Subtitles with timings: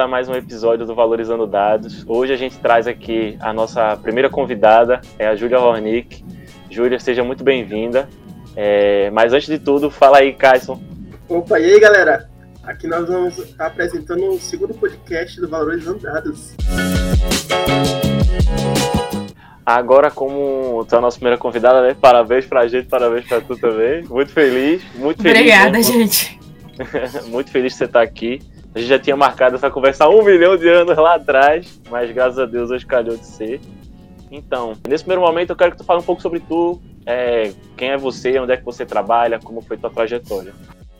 [0.00, 2.04] a mais um episódio do Valorizando Dados.
[2.08, 6.24] Hoje a gente traz aqui a nossa primeira convidada, é a Júlia Hornick.
[6.70, 8.08] Júlia, seja muito bem-vinda.
[8.56, 10.80] É, mas antes de tudo, fala aí, Caisson.
[11.28, 12.30] Opa, e aí, galera?
[12.64, 16.54] Aqui nós vamos estar apresentando o segundo podcast do Valorizando Dados.
[19.66, 21.94] Agora, como tu é a nossa primeira convidada, né?
[22.00, 24.02] Parabéns pra gente, parabéns pra tu também.
[24.04, 25.40] Muito feliz, muito feliz.
[25.40, 25.82] Obrigada, né?
[25.82, 26.40] gente.
[27.28, 28.40] muito feliz de você estar aqui.
[28.74, 32.10] A gente já tinha marcado essa conversa há um milhão de anos lá atrás, mas
[32.12, 33.60] graças a Deus hoje calhou de ser.
[34.30, 37.90] Então, nesse primeiro momento eu quero que tu fale um pouco sobre tu, é, quem
[37.90, 40.54] é você, onde é que você trabalha, como foi tua trajetória.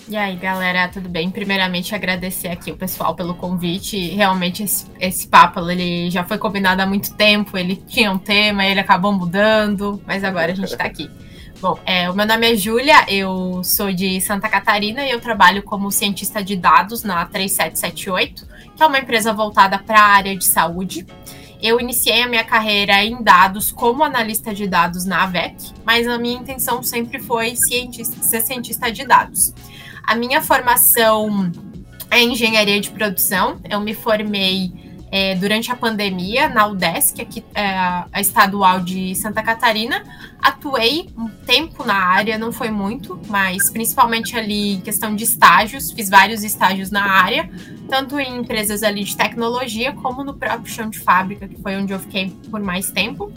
[0.08, 1.30] E aí, galera, tudo bem?
[1.30, 4.08] Primeiramente, agradecer aqui o pessoal pelo convite.
[4.08, 7.56] Realmente, esse, esse papo ele já foi combinado há muito tempo.
[7.56, 11.08] Ele tinha um tema, ele acabou mudando, mas agora a gente está aqui.
[11.60, 15.62] Bom, é, o meu nome é Júlia, eu sou de Santa Catarina e eu trabalho
[15.62, 20.46] como cientista de dados na 3778, que é uma empresa voltada para a área de
[20.46, 21.06] saúde.
[21.60, 26.16] Eu iniciei a minha carreira em dados como analista de dados na AVEC, mas a
[26.16, 29.52] minha intenção sempre foi cientista, ser cientista de dados.
[30.02, 31.52] A minha formação
[32.10, 33.60] é engenharia de produção.
[33.68, 34.72] Eu me formei
[35.10, 40.02] é, durante a pandemia na UDESC, aqui é, a estadual de Santa Catarina.
[40.40, 45.90] Atuei um tempo na área, não foi muito, mas principalmente ali em questão de estágios,
[45.90, 47.50] fiz vários estágios na área,
[47.88, 51.92] tanto em empresas ali de tecnologia como no próprio chão de fábrica, que foi onde
[51.92, 53.32] eu fiquei por mais tempo.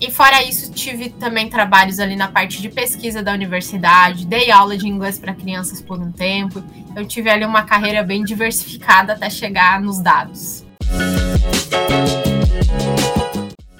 [0.00, 4.76] E fora isso, tive também trabalhos ali na parte de pesquisa da universidade, dei aula
[4.76, 6.60] de inglês para crianças por um tempo.
[6.96, 10.61] Eu tive ali uma carreira bem diversificada até chegar nos dados.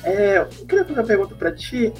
[0.05, 1.93] É, eu queria fazer uma pergunta para ti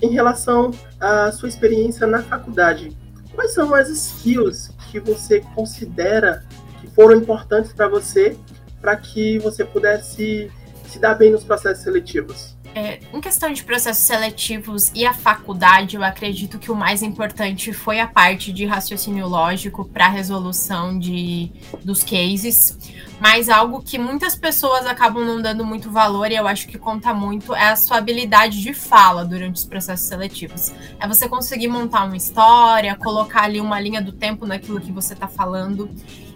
[0.00, 2.96] em relação à sua experiência na faculdade.
[3.34, 6.44] Quais são as skills que você considera
[6.80, 8.36] que foram importantes para você
[8.80, 10.52] para que você pudesse
[10.86, 12.53] se dar bem nos processos seletivos?
[12.74, 17.72] É, em questão de processos seletivos e a faculdade, eu acredito que o mais importante
[17.72, 21.52] foi a parte de raciocínio lógico para a resolução de,
[21.84, 22.76] dos cases.
[23.20, 27.14] Mas algo que muitas pessoas acabam não dando muito valor e eu acho que conta
[27.14, 30.72] muito é a sua habilidade de fala durante os processos seletivos.
[30.98, 35.14] É você conseguir montar uma história, colocar ali uma linha do tempo naquilo que você
[35.14, 35.88] está falando.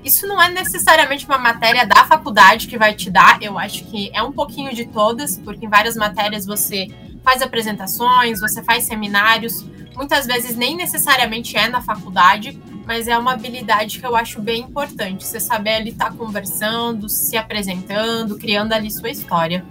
[0.05, 4.10] Isso não é necessariamente uma matéria da faculdade que vai te dar, eu acho que
[4.15, 6.88] é um pouquinho de todas, porque em várias matérias você
[7.22, 13.32] faz apresentações, você faz seminários, muitas vezes nem necessariamente é na faculdade, mas é uma
[13.32, 15.26] habilidade que eu acho bem importante.
[15.26, 19.64] Você saber ali estar tá conversando, se apresentando, criando ali sua história.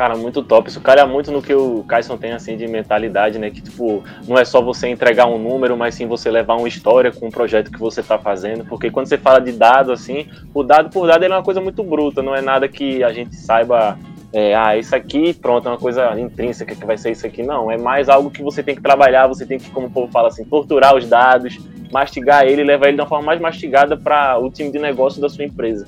[0.00, 0.70] Cara, muito top.
[0.70, 3.50] Isso calha muito no que o Kyson tem, assim, de mentalidade, né?
[3.50, 7.12] Que, tipo, não é só você entregar um número, mas sim você levar uma história
[7.12, 8.64] com um projeto que você tá fazendo.
[8.64, 11.84] Porque quando você fala de dado, assim, o dado por dado é uma coisa muito
[11.84, 13.98] bruta, não é nada que a gente saiba
[14.32, 17.42] é, ah, isso aqui, pronto, é uma coisa intrínseca que vai ser isso aqui.
[17.42, 20.10] Não, é mais algo que você tem que trabalhar, você tem que, como o povo
[20.12, 21.58] fala assim, torturar os dados,
[21.90, 25.28] mastigar ele, levar ele de uma forma mais mastigada para o time de negócio da
[25.28, 25.86] sua empresa.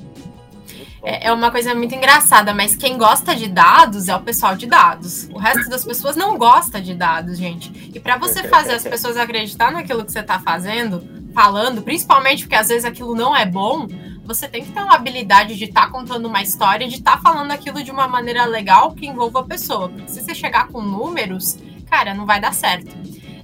[1.04, 4.66] É, é uma coisa muito engraçada, mas quem gosta de dados é o pessoal de
[4.66, 5.28] dados.
[5.32, 7.90] O resto das pessoas não gosta de dados, gente.
[7.94, 12.56] E para você fazer as pessoas acreditar naquilo que você está fazendo, falando, principalmente porque
[12.56, 13.86] às vezes aquilo não é bom,
[14.34, 17.22] você tem que ter uma habilidade de estar tá contando uma história, de estar tá
[17.22, 19.88] falando aquilo de uma maneira legal que envolva a pessoa.
[19.88, 22.90] Porque se você chegar com números, cara, não vai dar certo.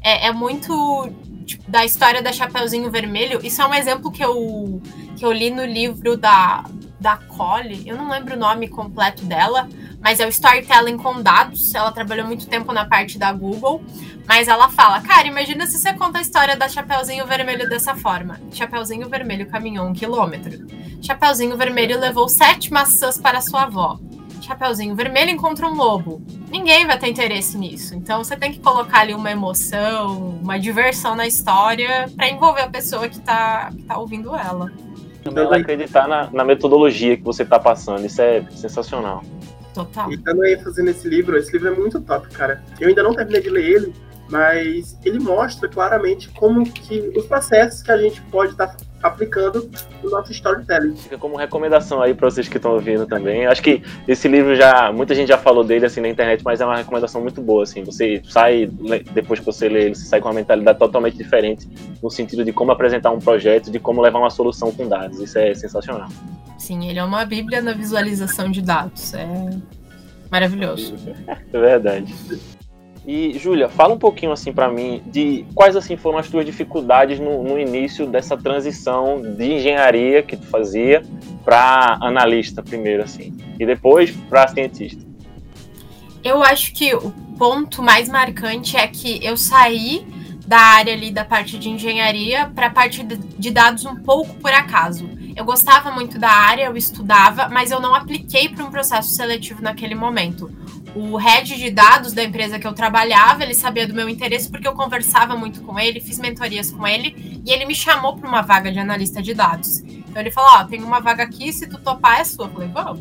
[0.02, 1.10] É, é muito
[1.44, 3.40] tipo, da história da Chapeuzinho Vermelho.
[3.44, 4.80] Isso é um exemplo que eu,
[5.16, 6.64] que eu li no livro da,
[7.00, 9.68] da Cole, eu não lembro o nome completo dela,
[10.00, 11.74] mas é o Storytelling com Dados.
[11.74, 13.82] Ela trabalhou muito tempo na parte da Google,
[14.26, 18.40] mas ela fala: Cara, imagina se você conta a história da Chapeuzinho Vermelho dessa forma.
[18.52, 20.66] Chapeuzinho Vermelho caminhou um quilômetro.
[21.02, 23.98] Chapeuzinho Vermelho levou sete maçãs para sua avó.
[24.40, 26.22] Chapeuzinho Vermelho encontra um lobo.
[26.50, 27.94] Ninguém vai ter interesse nisso.
[27.94, 32.70] Então você tem que colocar ali uma emoção, uma diversão na história para envolver a
[32.70, 34.72] pessoa que está que tá ouvindo ela
[35.36, 38.06] ela acreditar na, na metodologia que você está passando.
[38.06, 39.22] Isso é sensacional.
[39.78, 40.12] Total.
[40.12, 42.60] E dando ênfase nesse livro, esse livro é muito top, cara.
[42.80, 43.94] Eu ainda não terminei de ler ele,
[44.28, 49.70] mas ele mostra claramente como que os processos que a gente pode estar tá aplicando
[50.02, 50.96] no nosso storytelling.
[50.96, 53.46] Fica como recomendação aí para vocês que estão ouvindo também.
[53.46, 56.64] Acho que esse livro já, muita gente já falou dele assim na internet, mas é
[56.64, 57.84] uma recomendação muito boa assim.
[57.84, 58.66] Você sai
[59.12, 61.68] depois que você lê ele, você sai com uma mentalidade totalmente diferente
[62.02, 65.20] no sentido de como apresentar um projeto, de como levar uma solução com dados.
[65.20, 66.08] Isso é sensacional.
[66.58, 69.14] Sim, ele é uma bíblia na visualização de dados.
[69.14, 69.26] É
[70.30, 70.96] maravilhoso.
[71.26, 72.14] É verdade.
[73.08, 77.18] E, Júlia, fala um pouquinho assim para mim de quais assim foram as tuas dificuldades
[77.18, 81.00] no, no início dessa transição de engenharia que tu fazia
[81.42, 85.02] para analista primeiro assim e depois para cientista.
[86.22, 90.06] Eu acho que o ponto mais marcante é que eu saí
[90.46, 94.52] da área ali da parte de engenharia para a parte de dados um pouco por
[94.52, 95.08] acaso.
[95.34, 99.62] Eu gostava muito da área, eu estudava, mas eu não apliquei para um processo seletivo
[99.62, 100.50] naquele momento
[100.94, 104.66] o head de dados da empresa que eu trabalhava, ele sabia do meu interesse porque
[104.66, 108.42] eu conversava muito com ele, fiz mentorias com ele e ele me chamou para uma
[108.42, 109.78] vaga de analista de dados.
[109.80, 112.46] Então ele falou: Ó, oh, tem uma vaga aqui, se tu topar é sua.
[112.46, 113.00] Eu falei: Vamos.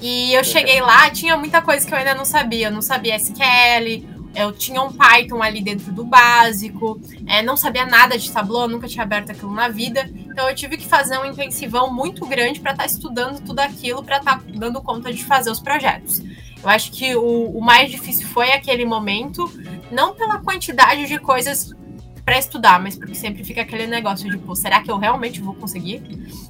[0.00, 2.68] E eu cheguei lá, tinha muita coisa que eu ainda não sabia.
[2.68, 4.02] Eu não sabia SQL,
[4.34, 8.88] eu tinha um Python ali dentro do básico, é, não sabia nada de Tableau, nunca
[8.88, 10.10] tinha aberto aquilo na vida.
[10.14, 14.02] Então eu tive que fazer um intensivão muito grande para estar tá estudando tudo aquilo,
[14.02, 16.22] para estar tá dando conta de fazer os projetos.
[16.62, 19.50] Eu acho que o, o mais difícil foi aquele momento,
[19.90, 21.74] não pela quantidade de coisas
[22.24, 25.54] para estudar, mas porque sempre fica aquele negócio de, pô, será que eu realmente vou
[25.54, 26.02] conseguir?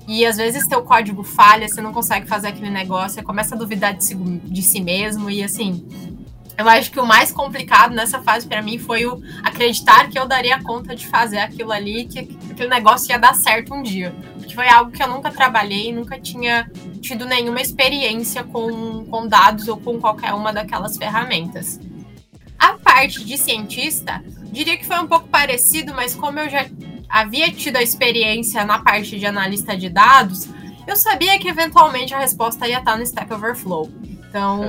[0.06, 3.58] E às vezes teu código falha, você não consegue fazer aquele negócio, você começa a
[3.58, 5.86] duvidar de si, de si mesmo e assim.
[6.58, 10.26] Eu acho que o mais complicado nessa fase para mim foi o acreditar que eu
[10.28, 12.18] daria conta de fazer aquilo ali, que
[12.50, 14.14] aquele negócio ia dar certo um dia.
[14.54, 16.70] Foi algo que eu nunca trabalhei, nunca tinha
[17.00, 21.80] tido nenhuma experiência com, com dados ou com qualquer uma daquelas ferramentas.
[22.58, 26.66] A parte de cientista, diria que foi um pouco parecido, mas como eu já
[27.08, 30.48] havia tido a experiência na parte de analista de dados,
[30.86, 33.90] eu sabia que eventualmente a resposta ia estar no Stack Overflow.
[34.28, 34.62] Então,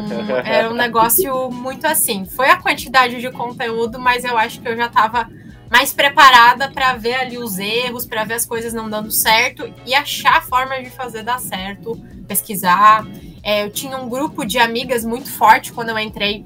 [0.43, 2.25] era um negócio muito assim.
[2.25, 5.29] Foi a quantidade de conteúdo, mas eu acho que eu já estava
[5.71, 9.95] mais preparada para ver ali os erros, para ver as coisas não dando certo e
[9.95, 11.97] achar formas de fazer dar certo,
[12.27, 13.07] pesquisar.
[13.41, 16.44] É, eu tinha um grupo de amigas muito forte quando eu entrei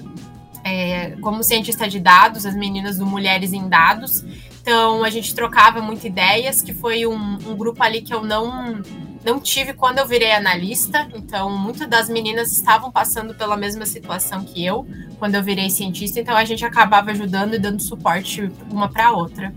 [0.64, 4.24] é, como cientista de dados, as meninas do Mulheres em Dados.
[4.62, 8.84] Então a gente trocava muitas ideias, que foi um, um grupo ali que eu não
[9.26, 14.46] não tive quando eu virei analista, então muitas das meninas estavam passando pela mesma situação
[14.46, 14.88] que eu
[15.18, 19.54] quando eu virei cientista, então a gente acabava ajudando e dando suporte uma para outra.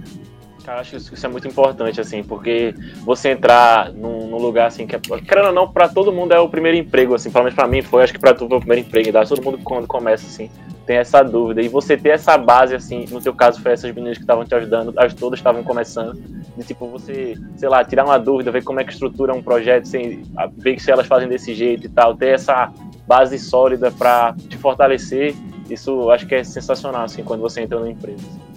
[0.68, 4.86] Cara, acho que isso é muito importante, assim, porque você entrar num, num lugar assim
[4.86, 4.98] que é.
[4.98, 7.80] Querendo ou não, pra todo mundo é o primeiro emprego, assim, pelo menos pra mim
[7.80, 10.50] foi, acho que pra tu foi o primeiro emprego, dá todo mundo quando começa, assim,
[10.84, 11.62] tem essa dúvida.
[11.62, 14.54] E você ter essa base, assim, no teu caso foi essas meninas que estavam te
[14.54, 16.20] ajudando, as todas estavam começando,
[16.54, 19.84] de tipo, você, sei lá, tirar uma dúvida, ver como é que estrutura um projeto,
[19.84, 20.22] assim,
[20.58, 22.70] ver se elas fazem desse jeito e tal, ter essa
[23.06, 25.34] base sólida para te fortalecer,
[25.70, 28.47] isso acho que é sensacional, assim, quando você entra numa empresa.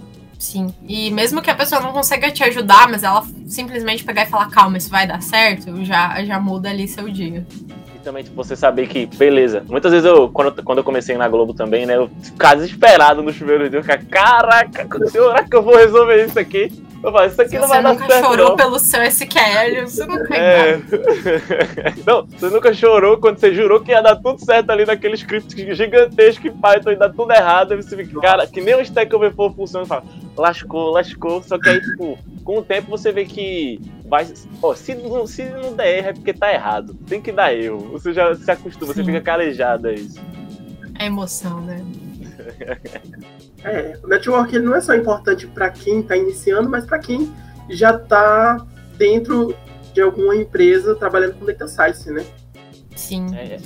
[0.42, 0.74] Sim.
[0.88, 4.50] E mesmo que a pessoa não consiga te ajudar, mas ela simplesmente pegar e falar,
[4.50, 7.46] calma, isso vai dar certo, já, já muda ali seu dia
[8.01, 9.63] também tipo, você saber que, beleza.
[9.68, 13.31] Muitas vezes eu, quando, quando eu comecei na Globo também, né, eu ficava desesperado no
[13.31, 16.71] chuveiro de ficar, caraca, será que eu vou resolver isso aqui?
[17.03, 18.07] Eu falo, isso aqui Se não vai dar certo.
[18.07, 20.80] Você nunca chorou pelo seu SQL, você nunca é...
[22.06, 25.74] Não, você nunca chorou quando você jurou que ia dar tudo certo ali naquele script
[25.74, 27.71] gigantesco em Python e dá tudo errado.
[27.71, 29.86] Aí você fica, cara, que nem o Stack Overflow funciona.
[29.86, 30.04] Fala,
[30.38, 31.42] lascou, lascou.
[31.42, 33.81] Só que aí, tipo, com o tempo você vê que
[34.12, 34.28] vai.
[34.62, 36.94] Ó, se, não, se não der erro é porque tá errado.
[37.08, 37.90] Tem que dar erro.
[37.94, 39.00] Você já se acostuma, Sim.
[39.00, 40.19] você fica calejado a isso.
[41.00, 41.84] É emoção, né?
[43.63, 47.31] É, o network ele não é só importante para quem está iniciando, mas para quem
[47.69, 48.57] já está
[48.97, 49.56] dentro
[49.94, 52.26] de alguma empresa trabalhando com data science, né?
[52.95, 53.28] Sim.
[53.35, 53.59] É, é.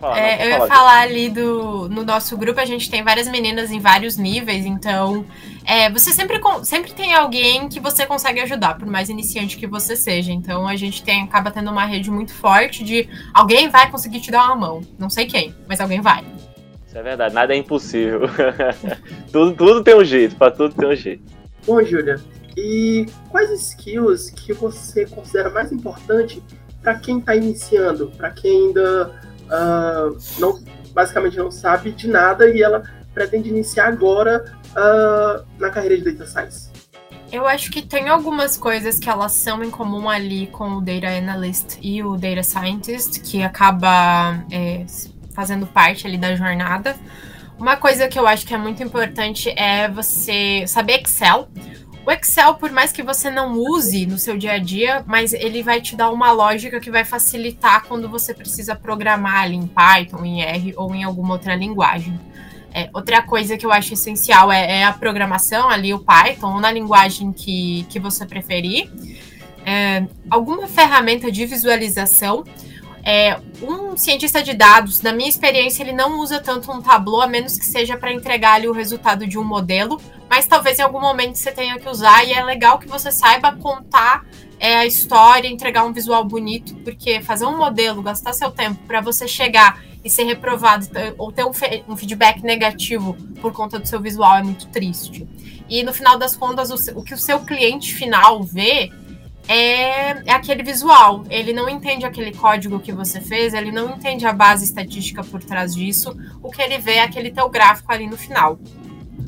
[0.00, 3.70] Fala, é, eu ia falar ali do no nosso grupo, a gente tem várias meninas
[3.70, 5.24] em vários níveis, então
[5.64, 9.96] é, você sempre, sempre tem alguém que você consegue ajudar, por mais iniciante que você
[9.96, 10.32] seja.
[10.32, 14.30] Então a gente tem, acaba tendo uma rede muito forte de alguém vai conseguir te
[14.30, 14.80] dar uma mão.
[14.98, 16.24] Não sei quem, mas alguém vai.
[16.86, 18.22] Isso é verdade, nada é impossível.
[19.32, 21.24] tudo, tudo tem um jeito, para tudo tem um jeito.
[21.66, 22.20] Bom, Júlia,
[22.56, 26.42] e quais skills que você considera mais importante
[26.80, 30.62] para quem está iniciando, para quem ainda uh, não,
[30.92, 32.82] basicamente não sabe de nada e ela
[33.14, 36.70] pretende iniciar agora uh, na carreira de Data Science?
[37.32, 41.08] Eu acho que tem algumas coisas que elas são em comum ali com o Data
[41.08, 44.86] Analyst e o Data Scientist, que acaba é,
[45.34, 46.96] fazendo parte ali da jornada.
[47.58, 51.48] Uma coisa que eu acho que é muito importante é você saber Excel.
[52.06, 55.60] O Excel, por mais que você não use no seu dia a dia, mas ele
[55.60, 60.24] vai te dar uma lógica que vai facilitar quando você precisa programar ali em Python,
[60.24, 62.16] em R ou em alguma outra linguagem.
[62.72, 66.60] É, outra coisa que eu acho essencial é, é, a programação ali, o Python, ou
[66.60, 68.88] na linguagem que, que você preferir.
[69.64, 72.44] É, alguma ferramenta de visualização
[73.06, 77.28] é, um cientista de dados, na minha experiência, ele não usa tanto um Tableau, a
[77.28, 81.00] menos que seja para entregar ali o resultado de um modelo, mas talvez em algum
[81.00, 84.24] momento você tenha que usar, e é legal que você saiba contar
[84.58, 89.00] é, a história, entregar um visual bonito, porque fazer um modelo, gastar seu tempo para
[89.00, 90.86] você chegar e ser reprovado
[91.18, 91.50] ou ter um,
[91.88, 95.26] um, feedback negativo por conta do seu visual é muito triste.
[95.68, 98.92] E no final das contas, o, o que o seu cliente final vê
[99.48, 101.24] é, é, aquele visual.
[101.28, 105.42] Ele não entende aquele código que você fez, ele não entende a base estatística por
[105.42, 106.16] trás disso.
[106.42, 108.58] O que ele vê é aquele teu gráfico ali no final.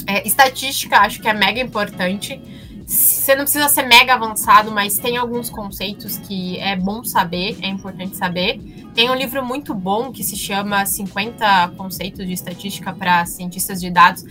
[0.08, 2.40] É, estatística, acho que é mega importante.
[2.86, 7.68] Você não precisa ser mega avançado, mas tem alguns conceitos que é bom saber, é
[7.68, 8.58] importante saber.
[8.94, 13.90] Tem um livro muito bom que se chama 50 Conceitos de Estatística para Cientistas de
[13.90, 14.24] Dados.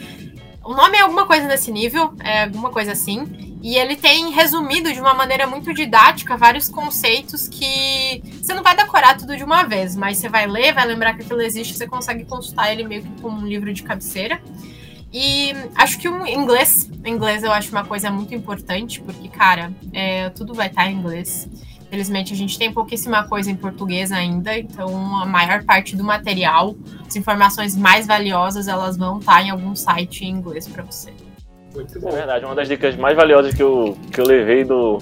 [0.66, 3.60] O nome é alguma coisa nesse nível, é alguma coisa assim.
[3.62, 8.76] E ele tem resumido de uma maneira muito didática vários conceitos que você não vai
[8.76, 11.86] decorar tudo de uma vez, mas você vai ler, vai lembrar que aquilo existe, você
[11.86, 14.42] consegue consultar ele meio que como um livro de cabeceira.
[15.20, 20.30] E acho que o inglês, inglês eu acho uma coisa muito importante, porque, cara, é,
[20.30, 21.50] tudo vai estar em inglês.
[21.88, 26.76] Infelizmente, a gente tem pouquíssima coisa em português ainda, então a maior parte do material,
[27.08, 31.12] as informações mais valiosas, elas vão estar em algum site em inglês para você.
[31.74, 32.10] Muito bom.
[32.10, 35.00] É verdade, uma das dicas mais valiosas que eu, que eu levei do,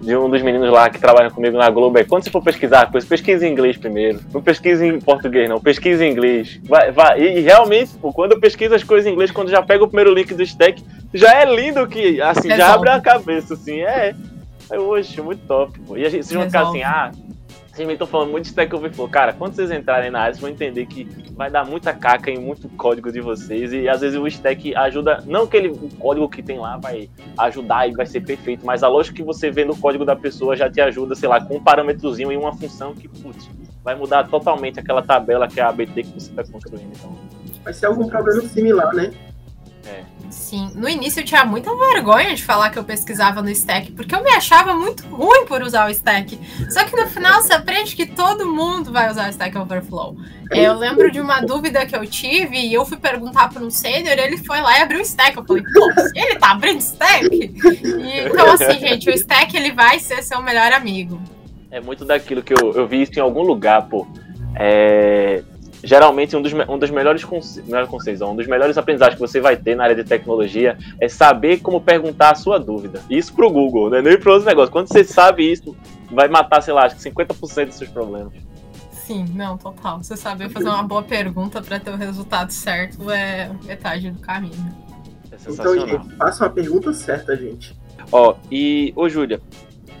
[0.00, 2.90] de um dos meninos lá que trabalha comigo na Globo é quando você for pesquisar
[2.90, 4.20] coisa, pesquise em inglês primeiro.
[4.32, 5.60] Não pesquise em português, não.
[5.60, 6.60] Pesquise em inglês.
[6.64, 7.20] Vai, vai.
[7.20, 10.12] E, realmente, pô, quando eu pesquiso as coisas em inglês, quando já pego o primeiro
[10.12, 10.82] link do stack,
[11.14, 12.56] já é lindo que, assim, Resolve.
[12.56, 14.14] já abre a cabeça, assim, é.
[14.70, 15.96] É, hoje, muito top, pô.
[15.96, 17.12] E a gente, vocês vão ficar assim, ah,
[17.76, 19.06] vocês me estão falando muito de Stack Overflow.
[19.06, 22.38] Cara, quando vocês entrarem na área, vocês vão entender que vai dar muita caca em
[22.38, 23.70] muito código de vocês.
[23.70, 25.22] E às vezes o Stack ajuda.
[25.26, 28.82] Não que ele, o código que tem lá vai ajudar e vai ser perfeito, mas
[28.82, 31.56] a lógica que você vê no código da pessoa já te ajuda, sei lá, com
[31.56, 33.50] um parâmetrozinho e uma função que, putz,
[33.84, 36.92] vai mudar totalmente aquela tabela que é a ABT que você está construindo.
[36.96, 37.14] Então.
[37.62, 39.12] Vai ser algum problema similar, né?
[39.86, 40.02] É.
[40.30, 40.70] Sim.
[40.74, 44.22] No início eu tinha muita vergonha de falar que eu pesquisava no Stack, porque eu
[44.22, 46.38] me achava muito ruim por usar o Stack.
[46.70, 50.16] Só que no final você aprende que todo mundo vai usar o Stack Overflow.
[50.50, 54.18] Eu lembro de uma dúvida que eu tive e eu fui perguntar para um sênior,
[54.18, 55.36] ele foi lá e abriu o Stack.
[55.36, 57.28] Eu falei, pô, ele tá abrindo Stack?
[57.32, 61.20] E, então, assim, gente, o Stack ele vai ser seu melhor amigo.
[61.70, 64.06] É muito daquilo que eu, eu vi isso em algum lugar, pô.
[64.54, 65.42] É,
[65.86, 69.76] geralmente um dos, um dos melhores conceitos, um dos melhores aprendizados que você vai ter
[69.76, 73.00] na área de tecnologia é saber como perguntar a sua dúvida.
[73.08, 74.02] Isso pro Google, né?
[74.02, 74.70] nem para outros negócios.
[74.70, 75.76] Quando você sabe isso,
[76.10, 78.32] vai matar, sei lá, acho que 50% dos seus problemas.
[78.90, 80.02] Sim, não, total.
[80.02, 84.74] Você saber fazer uma boa pergunta para ter o resultado certo é metade do caminho.
[85.30, 87.76] É então, gente, faça uma pergunta certa, gente.
[88.10, 89.40] Ó, e, ô Júlia,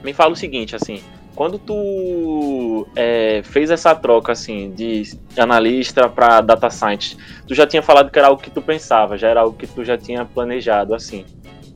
[0.02, 1.00] me fala o seguinte, assim,
[1.36, 5.02] quando tu é, fez essa troca assim de
[5.36, 9.28] analista para data scientist, tu já tinha falado que era algo que tu pensava, já
[9.28, 11.26] era algo que tu já tinha planejado assim.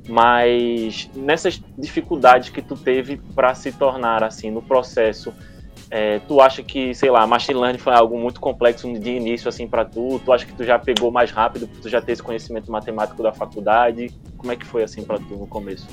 [0.09, 5.33] Mas nessas dificuldades que tu teve para se tornar assim no processo,
[5.91, 9.69] é, tu acha que, sei lá, machine learning foi algo muito complexo de início assim
[9.69, 10.19] para tu?
[10.25, 13.23] Tu acha que tu já pegou mais rápido porque tu já tem esse conhecimento matemático
[13.23, 14.11] da faculdade?
[14.39, 15.87] Como é que foi assim para tu no começo?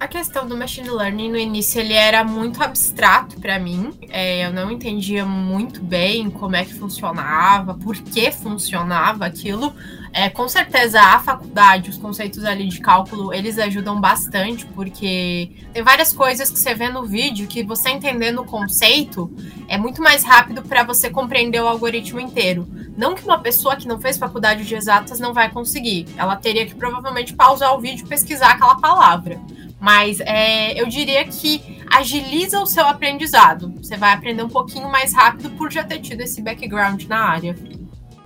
[0.00, 3.92] A questão do machine learning no início ele era muito abstrato para mim.
[4.08, 9.74] É, eu não entendia muito bem como é que funcionava, por que funcionava aquilo.
[10.10, 15.82] É, com certeza a faculdade, os conceitos ali de cálculo, eles ajudam bastante, porque tem
[15.82, 19.30] várias coisas que você vê no vídeo que você entendendo o conceito
[19.68, 22.66] é muito mais rápido para você compreender o algoritmo inteiro.
[22.96, 26.06] Não que uma pessoa que não fez faculdade de exatas não vai conseguir.
[26.16, 29.38] Ela teria que provavelmente pausar o vídeo e pesquisar aquela palavra.
[29.80, 33.72] Mas é, eu diria que agiliza o seu aprendizado.
[33.82, 37.56] Você vai aprender um pouquinho mais rápido por já ter tido esse background na área.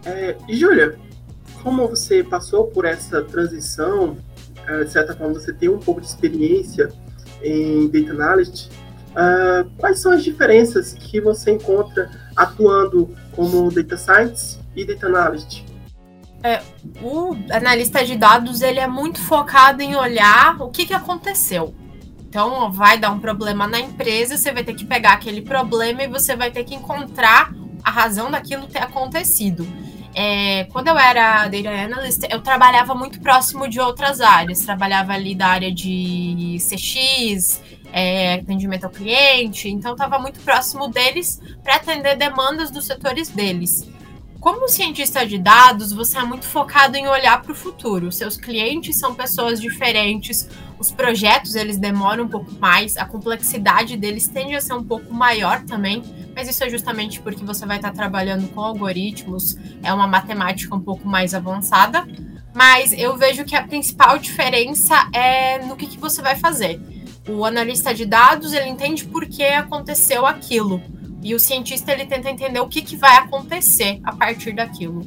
[0.05, 0.99] É, Júlia,
[1.63, 4.19] como você passou por essa transição,
[4.67, 6.93] é, de certa forma você tem um pouco de experiência
[7.43, 8.67] em Data Analyst,
[9.13, 15.63] uh, quais são as diferenças que você encontra atuando como Data Science e Data Analyst?
[16.45, 16.61] É,
[17.03, 21.75] o analista de dados ele é muito focado em olhar o que, que aconteceu.
[22.29, 26.09] Então, vai dar um problema na empresa, você vai ter que pegar aquele problema e
[26.09, 27.51] você vai ter que encontrar
[27.83, 29.67] a razão daquilo ter acontecido.
[30.15, 34.61] É, quando eu era data analyst, eu trabalhava muito próximo de outras áreas.
[34.61, 41.41] Trabalhava ali da área de CX, é, atendimento ao cliente, então estava muito próximo deles
[41.63, 43.94] para atender demandas dos setores deles.
[44.45, 48.13] Como cientista de dados, você é muito focado em olhar para o futuro.
[48.13, 50.47] Seus clientes são pessoas diferentes,
[50.79, 55.15] os projetos eles demoram um pouco mais, a complexidade deles tende a ser um pouco
[55.15, 56.05] maior também,
[56.37, 60.81] mas isso é justamente porque você vai estar trabalhando com algoritmos, é uma matemática um
[60.81, 62.07] pouco mais avançada.
[62.55, 66.79] Mas eu vejo que a principal diferença é no que, que você vai fazer.
[67.27, 70.83] O analista de dados, ele entende por que aconteceu aquilo.
[71.25, 75.00] E o cientista, ele tenta entender o que, que vai acontecer a partir daquilo.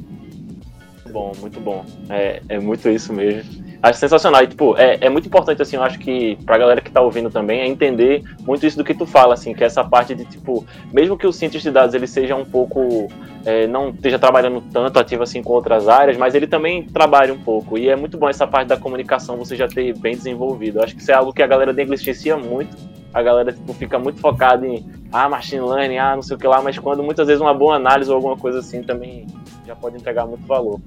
[1.12, 1.86] Bom, muito bom.
[2.10, 3.68] É, é muito isso mesmo.
[3.80, 4.42] Acho sensacional.
[4.42, 7.30] E, tipo, é, é muito importante, assim, eu acho que pra galera que tá ouvindo
[7.30, 10.24] também, é entender muito isso do que tu fala, assim, que é essa parte de,
[10.24, 13.06] tipo, mesmo que o cientista de dados ele seja um pouco,
[13.46, 17.38] é, não esteja trabalhando tanto ativo assim com outras áreas, mas ele também trabalha um
[17.38, 17.78] pouco.
[17.78, 20.80] E é muito bom essa parte da comunicação você já ter bem desenvolvido.
[20.80, 22.76] Eu acho que isso é algo que a galera negligencia muito.
[23.12, 26.46] A galera, tipo, fica muito focada em, ah, machine learning, ah, não sei o que
[26.46, 29.26] lá, mas quando muitas vezes uma boa análise ou alguma coisa assim também
[29.66, 30.80] já pode entregar muito valor.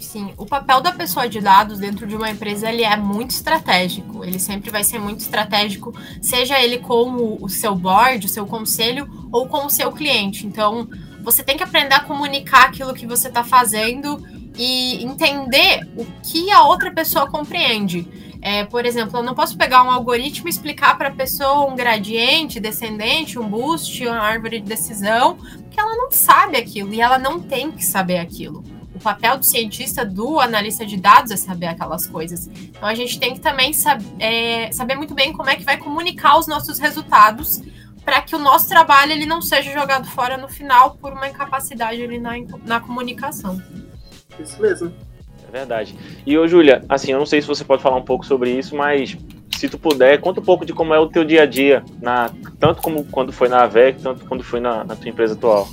[0.00, 4.24] Sim, o papel da pessoa de dados dentro de uma empresa ele é muito estratégico.
[4.24, 9.06] Ele sempre vai ser muito estratégico, seja ele com o seu board, o seu conselho
[9.30, 10.46] ou com o seu cliente.
[10.46, 10.88] Então,
[11.22, 14.26] você tem que aprender a comunicar aquilo que você está fazendo
[14.56, 18.08] e entender o que a outra pessoa compreende.
[18.42, 21.76] É, por exemplo, eu não posso pegar um algoritmo e explicar para a pessoa um
[21.76, 27.18] gradiente, descendente, um boost, uma árvore de decisão, porque ela não sabe aquilo e ela
[27.18, 28.64] não tem que saber aquilo
[29.00, 32.46] o papel do cientista, do analista de dados é saber aquelas coisas.
[32.46, 35.78] Então a gente tem que também sab é, saber muito bem como é que vai
[35.78, 37.62] comunicar os nossos resultados
[38.04, 42.02] para que o nosso trabalho ele não seja jogado fora no final por uma incapacidade
[42.02, 42.32] ali na,
[42.64, 43.60] na comunicação.
[44.38, 44.92] Isso mesmo.
[45.52, 45.96] É verdade.
[46.24, 48.76] E ô, Júlia, assim, eu não sei se você pode falar um pouco sobre isso,
[48.76, 49.16] mas
[49.50, 52.30] se tu puder, conta um pouco de como é o teu dia a dia, na,
[52.58, 55.68] tanto como quando foi na AVEC, tanto quando foi na, na tua empresa atual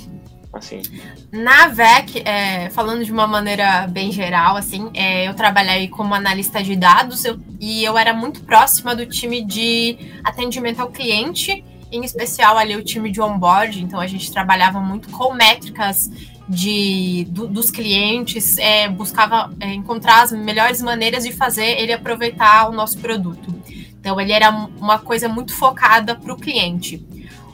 [0.52, 0.82] assim?
[1.30, 6.62] Na VEC, é, falando de uma maneira bem geral, assim, é, eu trabalhei como analista
[6.62, 12.04] de dados eu, e eu era muito próxima do time de atendimento ao cliente, em
[12.04, 16.10] especial ali o time de onboard, então a gente trabalhava muito com métricas
[16.48, 22.68] de, do, dos clientes, é, buscava é, encontrar as melhores maneiras de fazer ele aproveitar
[22.68, 23.54] o nosso produto.
[24.00, 27.04] Então ele era uma coisa muito focada para o cliente.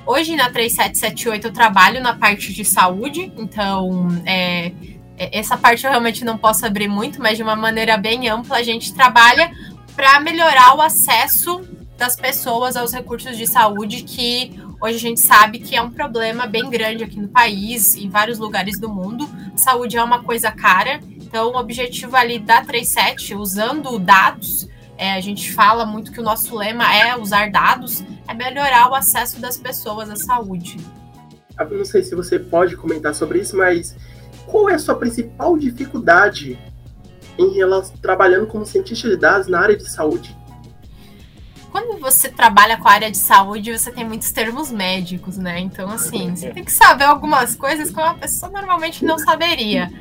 [0.07, 4.73] Hoje na 3778 eu trabalho na parte de saúde, então é,
[5.17, 8.59] é, essa parte eu realmente não posso abrir muito, mas de uma maneira bem ampla
[8.59, 9.51] a gente trabalha
[9.97, 11.63] para melhorar o acesso
[11.97, 14.53] das pessoas aos recursos de saúde que
[14.85, 18.39] hoje a gente sabe que é um problema bem grande aqui no país, em vários
[18.39, 19.27] lugares do mundo.
[19.57, 24.69] Saúde é uma coisa cara, então o objetivo ali da 37, usando dados,
[24.99, 28.95] é, a gente fala muito que o nosso lema é usar dados, é melhorar o
[28.95, 30.77] acesso das pessoas à saúde.
[31.59, 33.97] Eu não sei se você pode comentar sobre isso, mas
[34.47, 36.59] qual é a sua principal dificuldade
[37.39, 40.37] em relação trabalhando como cientista de dados na área de saúde?
[41.75, 45.59] Quando você trabalha com a área de saúde, você tem muitos termos médicos, né?
[45.59, 49.93] Então, assim, você tem que saber algumas coisas que uma pessoa normalmente não saberia.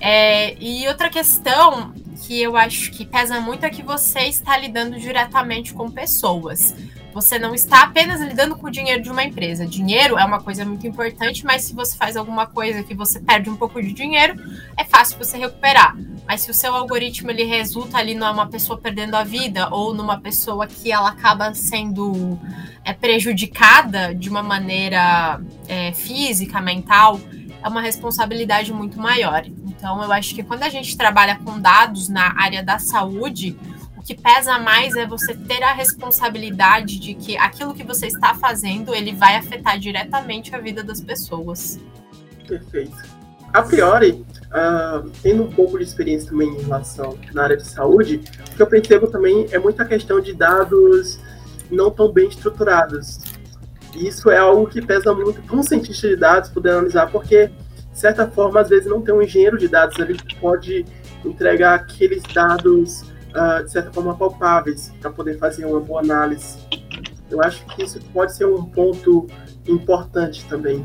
[0.00, 1.94] É, e outra questão
[2.26, 6.74] que eu acho que pesa muito é que você está lidando diretamente com pessoas.
[7.12, 9.66] Você não está apenas lidando com o dinheiro de uma empresa.
[9.66, 13.50] Dinheiro é uma coisa muito importante, mas se você faz alguma coisa que você perde
[13.50, 14.34] um pouco de dinheiro,
[14.76, 15.96] é fácil você recuperar.
[16.26, 20.20] Mas se o seu algoritmo ele resulta ali numa pessoa perdendo a vida ou numa
[20.20, 22.38] pessoa que ela acaba sendo
[22.84, 27.20] é, prejudicada de uma maneira é, física, mental,
[27.62, 29.44] é uma responsabilidade muito maior.
[29.46, 33.56] Então, eu acho que quando a gente trabalha com dados na área da saúde,
[34.10, 38.92] que pesa mais é você ter a responsabilidade de que aquilo que você está fazendo,
[38.92, 41.78] ele vai afetar diretamente a vida das pessoas.
[42.44, 42.96] Perfeito.
[43.52, 48.20] A priori, uh, tendo um pouco de experiência também em relação na área de saúde,
[48.50, 51.20] o que eu percebo também é muita questão de dados
[51.70, 53.20] não tão bem estruturados.
[53.94, 57.48] E isso é algo que pesa muito para um cientista de dados poder analisar, porque
[57.92, 60.84] de certa forma, às vezes não tem um engenheiro de dados ali que pode
[61.24, 66.58] entregar aqueles dados, uh, de certa forma, palpáveis para poder fazer uma boa análise.
[67.30, 69.26] Eu acho que isso pode ser um ponto
[69.66, 70.84] importante também.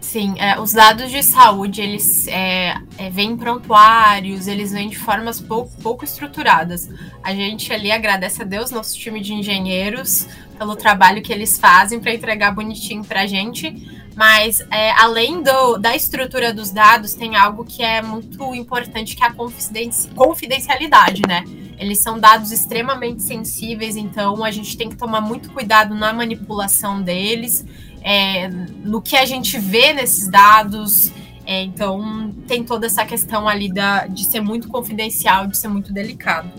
[0.00, 5.40] Sim, é, os dados de saúde, eles é, é, vêm prontuários, eles vêm de formas
[5.40, 6.88] pouco, pouco estruturadas.
[7.22, 10.26] A gente ali agradece a Deus, nosso time de engenheiros,
[10.58, 15.78] pelo trabalho que eles fazem para entregar bonitinho para a gente, mas é, além do,
[15.78, 19.34] da estrutura dos dados, tem algo que é muito importante, que é a
[20.14, 21.42] confidencialidade, né?
[21.78, 27.00] Eles são dados extremamente sensíveis, então a gente tem que tomar muito cuidado na manipulação
[27.00, 27.64] deles,
[28.02, 28.46] é,
[28.84, 31.10] no que a gente vê nesses dados.
[31.46, 35.94] É, então tem toda essa questão ali da, de ser muito confidencial, de ser muito
[35.94, 36.52] delicado.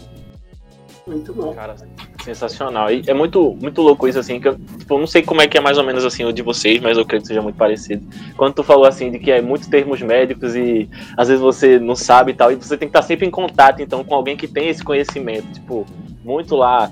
[1.08, 1.54] Muito bom.
[1.54, 1.76] Cara,
[2.24, 2.92] sensacional.
[2.92, 5.58] E é muito, muito louco isso, assim, que eu, tipo, não sei como é que
[5.58, 8.06] é mais ou menos assim o de vocês, mas eu creio que seja muito parecido.
[8.38, 11.96] Quando tu falou assim de que é muitos termos médicos e às vezes você não
[11.96, 14.48] sabe e tal, e você tem que estar sempre em contato então com alguém que
[14.48, 15.86] tem esse conhecimento, tipo,
[16.24, 16.92] muito lá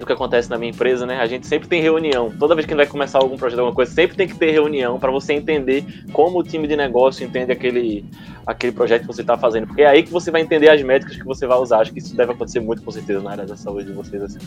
[0.00, 1.20] do que acontece na minha empresa, né?
[1.20, 2.32] A gente sempre tem reunião.
[2.38, 4.50] Toda vez que a gente vai começar algum projeto, alguma coisa, sempre tem que ter
[4.50, 8.04] reunião para você entender como o time de negócio entende aquele,
[8.46, 9.66] aquele projeto que você está fazendo.
[9.68, 11.80] Porque é aí que você vai entender as métricas que você vai usar.
[11.80, 14.22] Acho que isso deve acontecer muito, com certeza, na área da saúde de vocês.
[14.22, 14.38] Assim.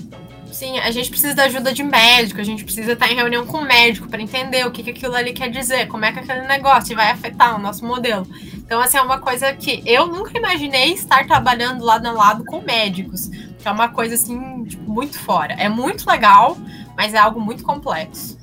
[0.51, 3.59] Sim, a gente precisa da ajuda de médico, a gente precisa estar em reunião com
[3.59, 6.47] o médico para entender o que, que aquilo ali quer dizer, como é que aquele
[6.47, 8.27] negócio vai afetar o nosso modelo.
[8.57, 12.61] Então, assim, é uma coisa que eu nunca imaginei estar trabalhando lado a lado com
[12.61, 13.29] médicos
[13.63, 15.53] que é uma coisa assim, tipo, muito fora.
[15.53, 16.57] É muito legal,
[16.97, 18.37] mas é algo muito complexo.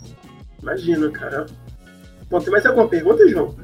[0.62, 1.44] Imagina, cara.
[2.30, 3.54] Bom, tem mais alguma pergunta, João?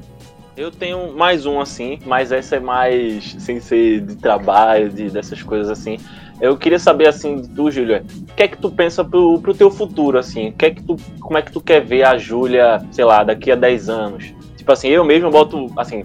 [0.55, 5.43] Eu tenho mais um assim, mas essa é mais sem ser de trabalho, de, dessas
[5.43, 5.99] coisas assim.
[6.41, 9.55] Eu queria saber assim de tu, Júlia, o que é que tu pensa pro, pro
[9.55, 10.53] teu futuro assim?
[10.53, 13.51] Que é que tu, como é que tu quer ver a Júlia, sei lá, daqui
[13.51, 14.35] a 10 anos?
[14.59, 16.05] Tipo assim, eu mesmo boto assim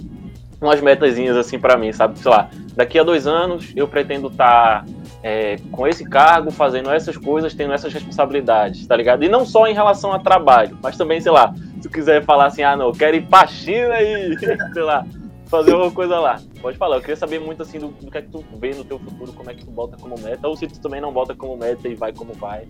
[0.62, 2.20] umas metazinhas assim para mim, sabe?
[2.20, 6.90] Sei lá, daqui a dois anos eu pretendo estar tá é, com esse cargo, fazendo
[6.90, 9.24] essas coisas, tendo essas responsabilidades, tá ligado?
[9.24, 12.48] E não só em relação a trabalho, mas também, sei lá, se tu quiser falar
[12.48, 14.38] assim, ah, não, eu quero ir pra China e,
[14.74, 15.06] sei lá,
[15.46, 16.40] fazer alguma coisa lá.
[16.62, 18.84] Pode falar, eu queria saber muito assim do, do que é que tu vê no
[18.84, 21.36] teu futuro, como é que tu bota como meta, ou se tu também não bota
[21.36, 22.68] como meta e vai como vai.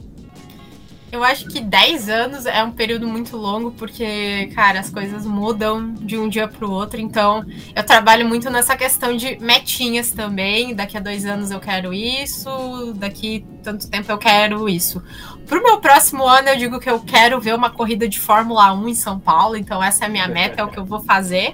[1.12, 5.93] Eu acho que 10 anos é um período muito longo, porque, cara, as coisas mudam
[5.93, 7.02] de um dia para o outro.
[7.02, 7.45] Então,
[7.76, 10.74] eu trabalho muito nessa questão de metinhas também.
[10.74, 15.04] Daqui a dois anos eu quero isso, daqui tanto tempo eu quero isso.
[15.45, 18.71] Para o meu próximo ano, eu digo que eu quero ver uma corrida de Fórmula
[18.71, 19.58] 1 em São Paulo.
[19.58, 21.54] Então, essa é a minha meta, é o que eu vou fazer.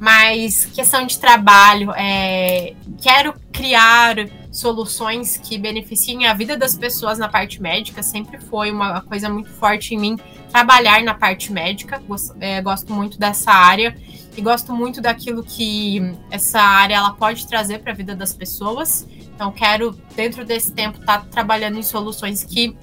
[0.00, 2.74] Mas, questão de trabalho, é...
[3.00, 4.16] quero criar
[4.56, 8.02] soluções que beneficiem a vida das pessoas na parte médica.
[8.02, 10.18] Sempre foi uma coisa muito forte em mim
[10.50, 11.98] trabalhar na parte médica.
[11.98, 13.96] Gosto, é, gosto muito dessa área
[14.36, 19.06] e gosto muito daquilo que essa área ela pode trazer para a vida das pessoas.
[19.34, 22.74] Então, quero, dentro desse tempo, estar tá trabalhando em soluções que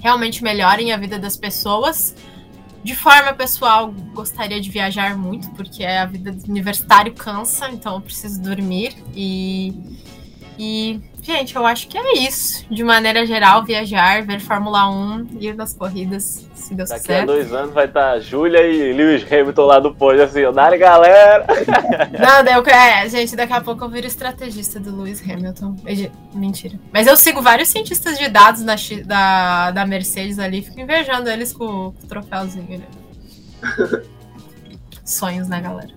[0.00, 2.14] realmente melhorem a vida das pessoas.
[2.82, 8.42] De forma pessoal, gostaria de viajar muito, porque a vida universitário cansa, então eu preciso
[8.42, 8.94] dormir.
[9.14, 9.72] E
[10.58, 12.64] e, gente, eu acho que é isso.
[12.70, 17.20] De maneira geral, viajar, ver Fórmula 1, ir nas corridas, se Deus Daqui quiser.
[17.20, 20.78] Daqui a dois anos vai estar Júlia e Lewis Hamilton lá do pódio, assim, dale
[20.78, 21.46] galera!
[22.18, 25.76] Não, daí eu, é, gente, daqui a pouco eu viro estrategista do Lewis Hamilton.
[26.32, 26.78] Mentira.
[26.92, 31.52] Mas eu sigo vários cientistas de dados da, da, da Mercedes ali, fico invejando eles
[31.52, 32.78] com, com o troféuzinho.
[32.78, 32.86] Né?
[35.04, 35.92] Sonhos, né, galera?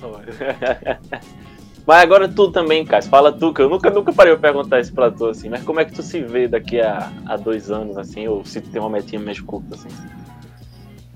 [1.88, 4.92] Mas agora tu também, Cássio, fala tu, que eu nunca, nunca parei de perguntar isso
[4.92, 7.96] pra tu, assim, mas como é que tu se vê daqui a, a dois anos,
[7.96, 9.88] assim, ou se tu tem uma metinha mais curta, assim?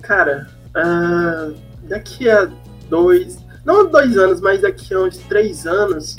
[0.01, 1.55] Cara, uh,
[1.87, 2.49] daqui a
[2.89, 6.17] dois, não dois anos, mas daqui a uns três anos,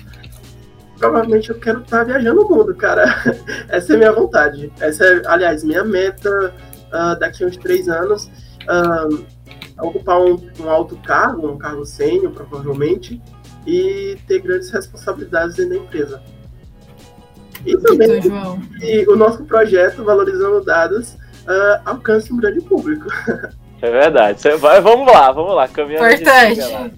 [1.00, 3.06] provavelmente eu quero estar tá viajando o mundo, cara.
[3.70, 4.72] Essa é minha vontade.
[4.80, 6.54] Essa é, aliás, minha meta
[6.90, 8.30] uh, daqui a uns três anos.
[8.70, 9.26] Uh,
[9.80, 13.20] ocupar um, um alto cargo, um cargo sênior, provavelmente,
[13.66, 16.24] e ter grandes responsabilidades dentro da empresa.
[17.66, 23.08] E também que o nosso projeto, Valorizando Dados, uh, alcance um grande público.
[23.82, 24.42] É verdade.
[24.42, 25.68] Você vai, vamos lá, vamos lá.
[25.68, 26.94] Caminhando Importante.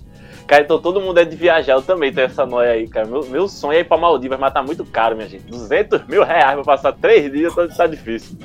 [0.50, 1.74] Cara, então todo mundo é de viajar.
[1.74, 3.06] Eu também tenho essa noia aí, cara.
[3.06, 5.44] Meu, meu sonho é ir pra Maldivas, mas tá muito caro, minha gente.
[5.44, 8.36] 200 mil reais pra passar três dias, tá, tá difícil.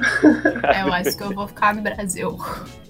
[0.71, 2.37] É, eu acho que eu vou ficar no Brasil.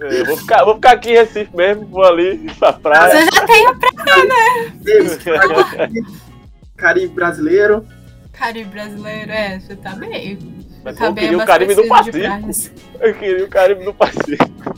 [0.02, 3.10] É, eu vou ficar, vou ficar aqui em Recife mesmo, vou ali pra praia.
[3.10, 6.02] Você já tem a praia, né?
[6.76, 7.86] Caribe brasileiro.
[8.34, 10.40] Caribe brasileiro, é, você tá bem.
[10.84, 12.76] Mas tá eu queria o Caribe do Pacífico.
[13.00, 14.76] Eu queria o Caribe do Pacífico.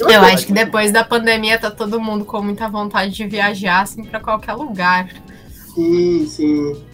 [0.00, 4.04] Eu acho que depois da pandemia tá todo mundo com muita vontade de viajar assim
[4.04, 5.08] para qualquer lugar.
[5.74, 6.84] Sim, sim.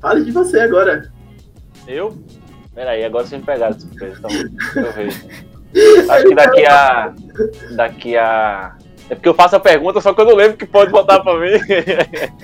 [0.00, 1.10] Fale de você agora.
[1.86, 2.16] Eu?
[2.74, 5.28] Peraí, agora você me pegaram de surpresa, então eu vejo.
[6.10, 7.14] Acho que daqui a.
[7.72, 8.76] Daqui a.
[9.08, 11.38] É porque eu faço a pergunta, só que eu não lembro que pode botar pra
[11.38, 11.58] mim.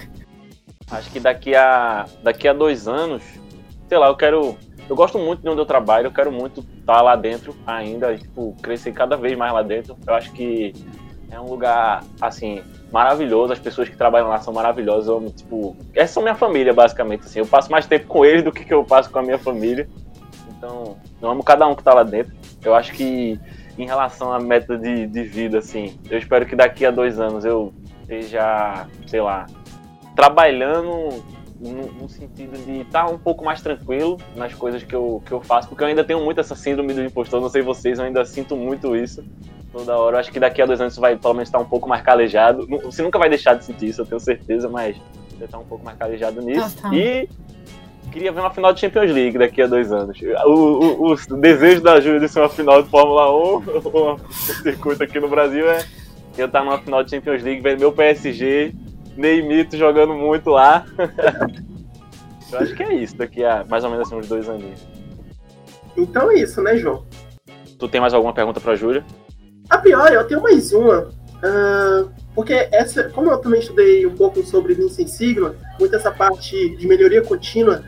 [0.90, 2.06] Acho que daqui a.
[2.22, 3.22] Daqui a dois anos,
[3.88, 4.56] sei lá, eu quero
[4.92, 8.54] eu gosto muito de onde eu trabalho, eu quero muito estar lá dentro ainda, tipo,
[8.62, 9.96] crescer cada vez mais lá dentro.
[10.06, 10.74] Eu acho que
[11.30, 16.12] é um lugar, assim, maravilhoso, as pessoas que trabalham lá são maravilhosas, eu, tipo, essa
[16.12, 18.84] são minha família, basicamente, assim, eu passo mais tempo com eles do que, que eu
[18.84, 19.88] passo com a minha família,
[20.50, 23.40] então, eu amo cada um que está lá dentro, eu acho que
[23.78, 27.46] em relação à meta de, de vida, assim, eu espero que daqui a dois anos
[27.46, 29.46] eu esteja, sei lá,
[30.14, 31.24] trabalhando
[31.70, 35.32] no, no sentido de estar tá um pouco mais tranquilo nas coisas que eu, que
[35.32, 38.04] eu faço, porque eu ainda tenho muito essa síndrome do impostor, não sei vocês, eu
[38.04, 39.24] ainda sinto muito isso
[39.72, 40.16] toda hora.
[40.16, 42.02] Eu acho que daqui a dois anos isso vai pelo menos estar um pouco mais
[42.02, 42.66] calejado.
[42.84, 44.96] Você nunca vai deixar de sentir isso, eu tenho certeza, mas
[45.30, 46.76] você está um pouco mais calejado nisso.
[46.92, 47.28] E
[48.10, 50.18] queria ver uma final de Champions League daqui a dois anos.
[50.44, 54.18] O, o, o desejo da Júlia de ser uma final de Fórmula 1, o
[54.62, 55.84] circuito aqui no Brasil é
[56.36, 58.74] eu estar numa final de Champions League, ver meu PSG,
[59.16, 60.84] Neymito jogando muito lá.
[62.52, 64.86] eu acho que é isso daqui a mais ou menos assim, uns dois aninhos.
[65.96, 67.04] Então é isso, né, João?
[67.78, 69.04] Tu tem mais alguma pergunta pra Júlia?
[69.68, 71.10] A pior, eu tenho mais uma.
[71.42, 76.10] Uh, porque essa, como eu também estudei um pouco sobre Lean Six Sigma, muito essa
[76.10, 77.82] parte de melhoria contínua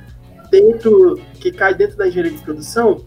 [0.50, 3.04] dentro que cai dentro da engenharia de produção,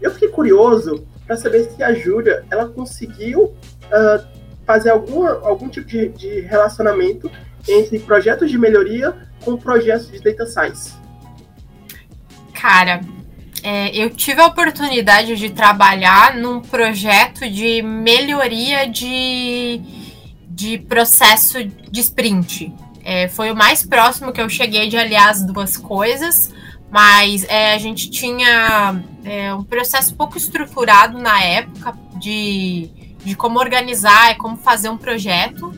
[0.00, 4.26] eu fiquei curioso para saber se a Júlia ela conseguiu uh,
[4.64, 7.30] fazer algum, algum tipo de, de relacionamento
[7.68, 10.94] entre projetos de melhoria com projetos de data science.
[12.52, 13.00] Cara,
[13.62, 19.80] é, eu tive a oportunidade de trabalhar num projeto de melhoria de,
[20.48, 22.72] de processo de sprint.
[23.04, 26.52] É, foi o mais próximo que eu cheguei de aliar as duas coisas,
[26.90, 32.90] mas é, a gente tinha é, um processo pouco estruturado na época de,
[33.24, 35.72] de como organizar e como fazer um projeto.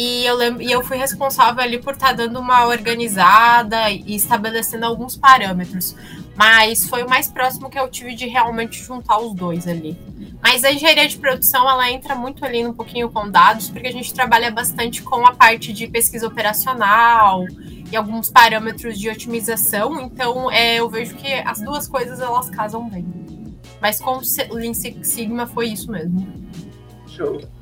[0.00, 4.14] E eu, lembro, e eu fui responsável ali por estar tá dando uma organizada e
[4.14, 5.96] estabelecendo alguns parâmetros.
[6.36, 9.98] Mas foi o mais próximo que eu tive de realmente juntar os dois ali.
[10.40, 13.92] Mas a engenharia de produção, ela entra muito ali um pouquinho com dados, porque a
[13.92, 17.44] gente trabalha bastante com a parte de pesquisa operacional
[17.90, 20.00] e alguns parâmetros de otimização.
[20.00, 23.04] Então, é, eu vejo que as duas coisas, elas casam bem.
[23.82, 26.24] Mas com o Lean Six Sigma foi isso mesmo.
[27.08, 27.57] Show.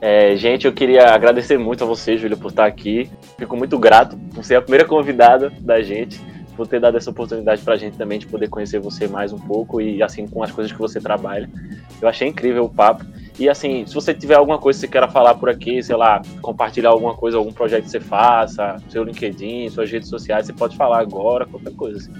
[0.00, 3.10] É, gente, eu queria agradecer muito a você, Júlia, por estar aqui.
[3.36, 6.20] Fico muito grato por ser a primeira convidada da gente
[6.58, 9.38] por ter dado essa oportunidade para a gente também de poder conhecer você mais um
[9.38, 11.48] pouco e assim com as coisas que você trabalha.
[12.02, 13.04] Eu achei incrível o papo.
[13.38, 16.20] E assim, se você tiver alguma coisa que você queira falar por aqui, sei lá,
[16.42, 20.76] compartilhar alguma coisa, algum projeto que você faça, seu LinkedIn, suas redes sociais, você pode
[20.76, 22.12] falar agora, qualquer coisa assim.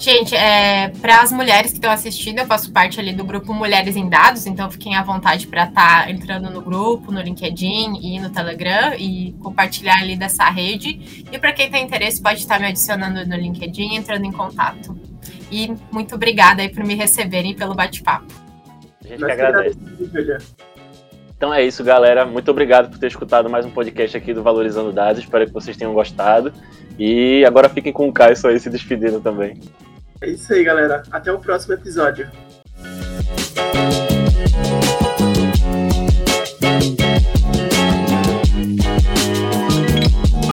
[0.00, 3.96] Gente, é, para as mulheres que estão assistindo, eu faço parte ali do grupo Mulheres
[3.96, 8.18] em Dados, então fiquem à vontade para estar tá entrando no grupo, no LinkedIn e
[8.18, 11.26] no Telegram e compartilhar ali dessa rede.
[11.30, 14.98] E para quem tem interesse, pode estar me adicionando no LinkedIn, entrando em contato.
[15.52, 18.32] E muito obrigada aí por me receberem pelo bate-papo.
[19.04, 19.78] A gente que agradece.
[21.40, 22.26] Então é isso, galera.
[22.26, 25.22] Muito obrigado por ter escutado mais um podcast aqui do Valorizando Dados.
[25.22, 26.52] Espero que vocês tenham gostado.
[26.98, 29.58] E agora fiquem com o Caio só aí se despedindo também.
[30.20, 31.02] É isso aí, galera.
[31.10, 32.30] Até o próximo episódio.